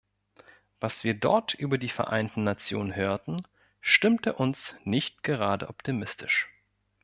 Was 0.79 1.03
wir 1.03 1.13
dort 1.13 1.53
über 1.53 1.77
die 1.77 1.87
Vereinten 1.89 2.43
Nationen 2.43 2.95
hörten, 2.95 3.45
stimmte 3.81 4.33
uns 4.33 4.75
nicht 4.83 5.21
gerade 5.21 5.67
optimistisch. 5.69 6.49